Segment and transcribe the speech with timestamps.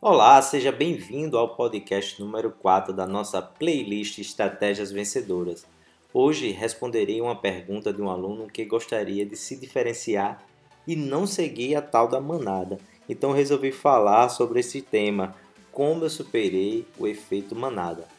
[0.00, 5.64] Olá, seja bem-vindo ao podcast número 4 da nossa playlist Estratégias Vencedoras.
[6.12, 10.44] Hoje responderei uma pergunta de um aluno que gostaria de se diferenciar
[10.88, 12.78] e não seguir a tal da manada.
[13.08, 15.36] Então resolvi falar sobre esse tema,
[15.70, 18.13] como eu superei o efeito manada.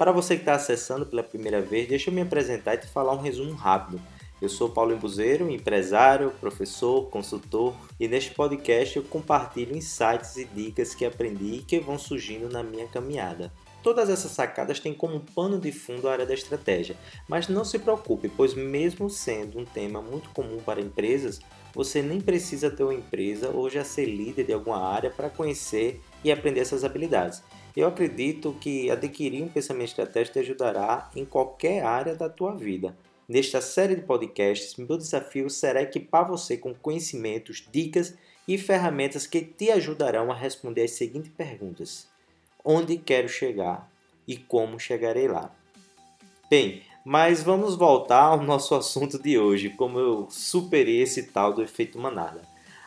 [0.00, 3.12] Para você que está acessando pela primeira vez, deixa eu me apresentar e te falar
[3.12, 4.00] um resumo rápido.
[4.40, 10.94] Eu sou Paulo Embuzeiro, empresário, professor, consultor, e neste podcast eu compartilho insights e dicas
[10.94, 13.52] que aprendi e que vão surgindo na minha caminhada.
[13.82, 16.96] Todas essas sacadas têm como pano de fundo a área da estratégia,
[17.28, 21.40] mas não se preocupe, pois mesmo sendo um tema muito comum para empresas,
[21.74, 26.00] você nem precisa ter uma empresa ou já ser líder de alguma área para conhecer
[26.24, 27.42] e aprender essas habilidades.
[27.76, 32.96] Eu acredito que adquirir um pensamento estratégico te ajudará em qualquer área da tua vida.
[33.28, 38.14] Nesta série de podcasts, meu desafio será equipar você com conhecimentos, dicas
[38.48, 42.08] e ferramentas que te ajudarão a responder as seguintes perguntas:
[42.64, 43.88] Onde quero chegar
[44.26, 45.54] e como chegarei lá?
[46.50, 51.62] Bem, mas vamos voltar ao nosso assunto de hoje, como eu superei esse tal do
[51.62, 52.42] efeito manada.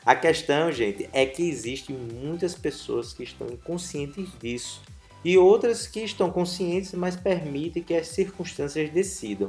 [0.06, 4.82] A questão, gente, é que existem muitas pessoas que estão inconscientes disso
[5.24, 9.48] e outras que estão conscientes, mas permitem que as circunstâncias decidam.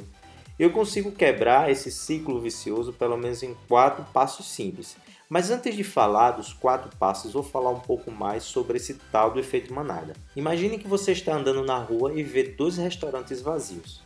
[0.56, 4.96] Eu consigo quebrar esse ciclo vicioso pelo menos em quatro passos simples.
[5.28, 9.32] Mas antes de falar dos quatro passos, vou falar um pouco mais sobre esse tal
[9.32, 10.12] do efeito manada.
[10.36, 14.00] Imagine que você está andando na rua e vê dois restaurantes vazios.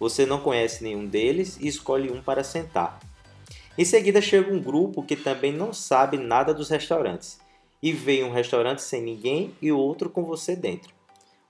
[0.00, 2.98] Você não conhece nenhum deles e escolhe um para sentar.
[3.76, 7.40] Em seguida chega um grupo que também não sabe nada dos restaurantes
[7.82, 10.94] e vê um restaurante sem ninguém e outro com você dentro.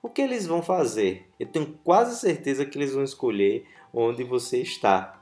[0.01, 1.27] O que eles vão fazer?
[1.39, 5.21] Eu tenho quase certeza que eles vão escolher onde você está.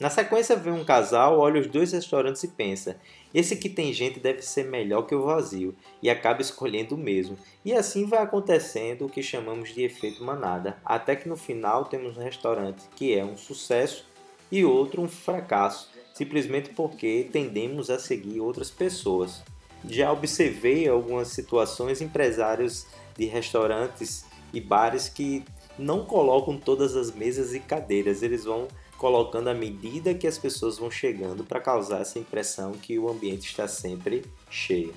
[0.00, 3.00] Na sequência vem um casal, olha os dois restaurantes e pensa:
[3.34, 7.36] esse que tem gente deve ser melhor que o vazio, e acaba escolhendo o mesmo.
[7.64, 12.16] E assim vai acontecendo o que chamamos de efeito manada, até que no final temos
[12.16, 14.06] um restaurante que é um sucesso
[14.52, 19.40] e outro um fracasso, simplesmente porque tendemos a seguir outras pessoas.
[19.88, 25.44] Já observei algumas situações empresários de restaurantes e bares que
[25.78, 30.76] não colocam todas as mesas e cadeiras, eles vão colocando à medida que as pessoas
[30.76, 34.92] vão chegando para causar essa impressão que o ambiente está sempre cheio.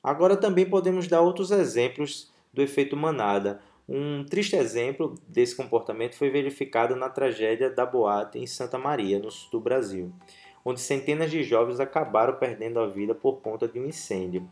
[0.00, 3.60] Agora também podemos dar outros exemplos do efeito manada.
[3.88, 9.28] Um triste exemplo desse comportamento foi verificado na tragédia da boate em Santa Maria, no
[9.28, 10.12] sul do Brasil,
[10.64, 14.48] onde centenas de jovens acabaram perdendo a vida por conta de um incêndio.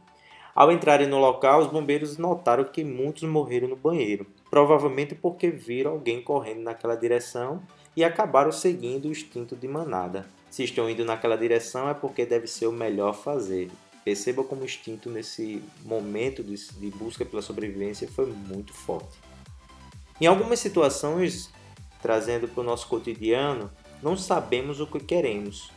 [0.54, 5.92] Ao entrarem no local, os bombeiros notaram que muitos morreram no banheiro, provavelmente porque viram
[5.92, 7.62] alguém correndo naquela direção
[7.96, 10.26] e acabaram seguindo o instinto de manada.
[10.50, 13.70] Se estão indo naquela direção é porque deve ser o melhor fazer.
[14.04, 16.56] Perceba como o instinto nesse momento de,
[16.90, 19.18] busca pela sobrevivência foi muito forte.
[20.20, 21.50] Em algumas situações,
[22.02, 23.70] trazendo para o nosso cotidiano,
[24.02, 25.70] não sabemos o que queremos,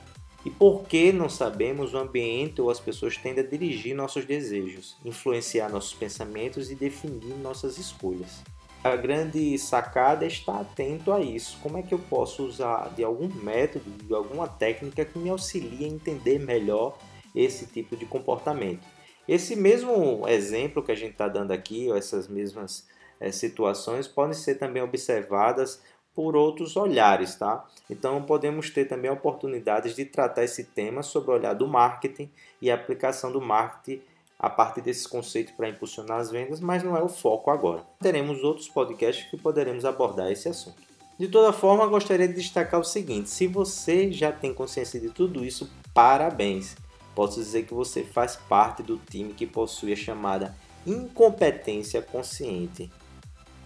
[0.45, 4.97] e por que não sabemos, o ambiente ou as pessoas tendem a dirigir nossos desejos,
[5.05, 8.43] influenciar nossos pensamentos e definir nossas escolhas.
[8.83, 11.57] A grande sacada é estar atento a isso.
[11.63, 15.85] Como é que eu posso usar de algum método, de alguma técnica que me auxilie
[15.85, 16.97] a entender melhor
[17.33, 18.85] esse tipo de comportamento?
[19.25, 22.85] Esse mesmo exemplo que a gente está dando aqui, essas mesmas
[23.21, 25.81] é, situações, podem ser também observadas
[26.15, 27.65] por outros olhares, tá?
[27.89, 32.29] Então podemos ter também oportunidades de tratar esse tema sobre o olhar do marketing
[32.61, 34.01] e a aplicação do marketing
[34.37, 37.83] a partir desses conceitos para impulsionar as vendas, mas não é o foco agora.
[38.01, 40.81] Teremos outros podcasts que poderemos abordar esse assunto.
[41.17, 45.45] De toda forma, gostaria de destacar o seguinte: se você já tem consciência de tudo
[45.45, 46.75] isso, parabéns!
[47.15, 52.91] Posso dizer que você faz parte do time que possui a chamada incompetência consciente.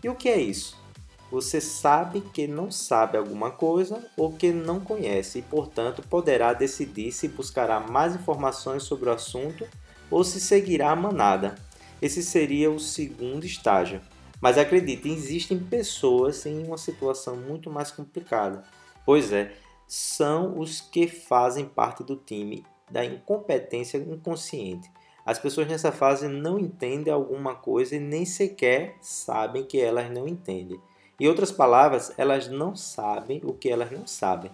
[0.03, 0.77] E o que é isso?
[1.29, 7.11] Você sabe que não sabe alguma coisa ou que não conhece e, portanto, poderá decidir
[7.11, 9.67] se buscará mais informações sobre o assunto
[10.09, 11.55] ou se seguirá a manada.
[12.01, 14.01] Esse seria o segundo estágio.
[14.39, 18.63] Mas acredite, existem pessoas em uma situação muito mais complicada.
[19.05, 19.53] Pois é,
[19.87, 24.89] são os que fazem parte do time da incompetência inconsciente.
[25.25, 30.27] As pessoas nessa fase não entendem alguma coisa e nem sequer sabem que elas não
[30.27, 30.79] entendem.
[31.19, 34.51] Em outras palavras, elas não sabem o que elas não sabem.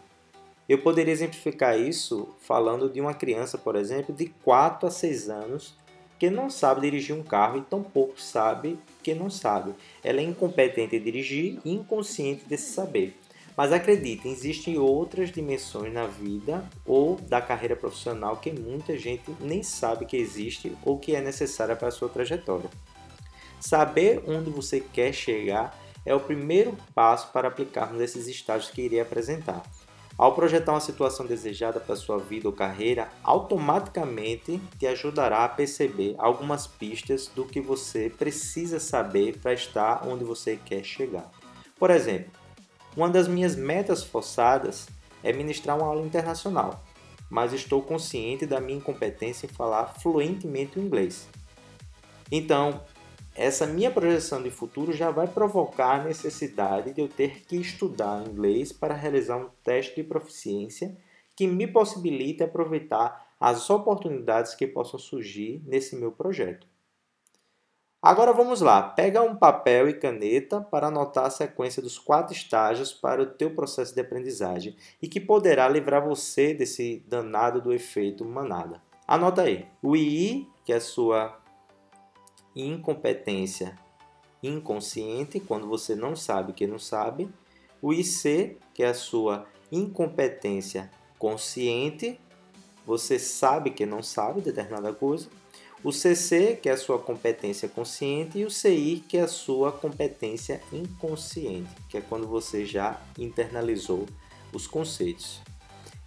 [0.67, 5.75] Eu poderia exemplificar isso falando de uma criança, por exemplo, de 4 a 6 anos
[6.23, 9.75] porque não sabe dirigir um carro e tampouco sabe que não sabe.
[10.01, 13.19] Ela é incompetente em dirigir e inconsciente desse saber.
[13.57, 19.61] Mas acreditem, existem outras dimensões na vida ou da carreira profissional que muita gente nem
[19.61, 22.69] sabe que existe ou que é necessária para a sua trajetória.
[23.59, 28.99] Saber onde você quer chegar é o primeiro passo para aplicarmos esses estágios que irei
[28.99, 29.63] apresentar.
[30.15, 36.13] Ao projetar uma situação desejada para sua vida ou carreira, automaticamente te ajudará a perceber
[36.19, 41.31] algumas pistas do que você precisa saber para estar onde você quer chegar.
[41.79, 42.31] Por exemplo,
[42.95, 44.87] uma das minhas metas forçadas
[45.23, 46.83] é ministrar uma aula internacional,
[47.27, 51.27] mas estou consciente da minha incompetência em falar fluentemente o inglês.
[52.31, 52.81] Então,
[53.35, 58.27] essa minha projeção de futuro já vai provocar a necessidade de eu ter que estudar
[58.27, 60.95] inglês para realizar um teste de proficiência
[61.35, 66.67] que me possibilite aproveitar as oportunidades que possam surgir nesse meu projeto.
[68.01, 72.91] Agora vamos lá, pega um papel e caneta para anotar a sequência dos quatro estágios
[72.91, 78.25] para o teu processo de aprendizagem e que poderá livrar você desse danado do efeito
[78.25, 78.81] manada.
[79.07, 79.65] Anota aí.
[79.81, 81.42] O II, que é a sua
[82.55, 83.77] incompetência
[84.41, 87.29] inconsciente, quando você não sabe que não sabe.
[87.81, 92.19] O IC, que é a sua incompetência consciente,
[92.85, 95.29] você sabe que não sabe determinada coisa
[95.83, 99.69] o CC, que é a sua competência consciente, e o CI, que é a sua
[99.69, 104.05] competência inconsciente, que é quando você já internalizou
[104.53, 105.41] os conceitos.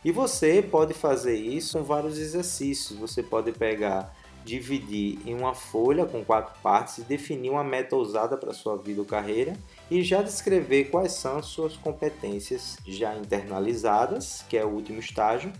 [0.02, 2.98] E você pode fazer isso com vários exercícios.
[2.98, 4.15] Você pode pegar,
[4.46, 9.00] dividir em uma folha com quatro partes e definir uma meta usada para sua vida
[9.00, 9.54] ou carreira
[9.90, 15.52] e já descrever quais são as suas competências já internalizadas, que é o último estágio,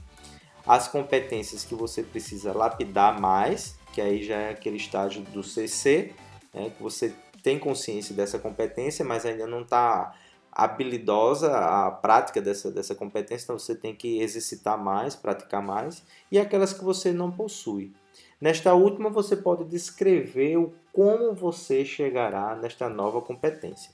[0.66, 6.12] as competências que você precisa lapidar mais que aí já é aquele estágio do CC,
[6.52, 10.14] né, que você tem consciência dessa competência, mas ainda não está
[10.52, 16.38] habilidosa a prática dessa, dessa competência, então você tem que exercitar mais, praticar mais, e
[16.38, 17.94] aquelas que você não possui.
[18.40, 23.90] Nesta última, você pode descrever o como você chegará nesta nova competência.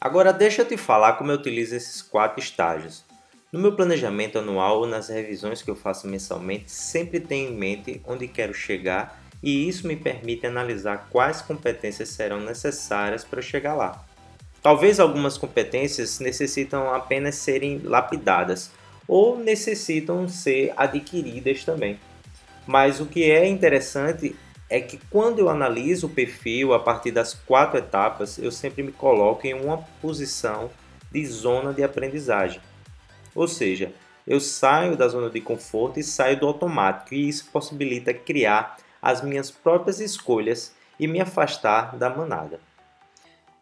[0.00, 3.04] Agora, deixa eu te falar como eu utilizo esses quatro estágios.
[3.50, 8.00] No meu planejamento anual ou nas revisões que eu faço mensalmente, sempre tenho em mente
[8.06, 14.04] onde quero chegar e isso me permite analisar quais competências serão necessárias para chegar lá.
[14.62, 18.70] Talvez algumas competências necessitam apenas serem lapidadas
[19.06, 21.98] ou necessitam ser adquiridas também.
[22.68, 24.36] Mas o que é interessante
[24.70, 28.92] é que quando eu analiso o perfil a partir das quatro etapas, eu sempre me
[28.92, 30.70] coloco em uma posição
[31.10, 32.60] de zona de aprendizagem
[33.38, 33.92] ou seja,
[34.26, 39.22] eu saio da zona de conforto e saio do automático, e isso possibilita criar as
[39.22, 42.58] minhas próprias escolhas e me afastar da manada.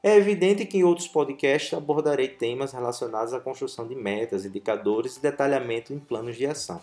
[0.02, 5.20] É evidente que em outros podcasts abordarei temas relacionados à construção de metas, indicadores e
[5.20, 6.80] detalhamento em planos de ação.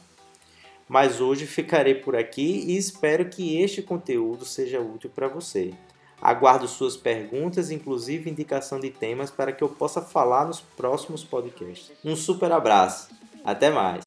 [0.87, 5.73] Mas hoje ficarei por aqui e espero que este conteúdo seja útil para você.
[6.21, 11.91] Aguardo suas perguntas, inclusive indicação de temas para que eu possa falar nos próximos podcasts.
[12.03, 13.09] Um super abraço.
[13.43, 14.03] Até mais.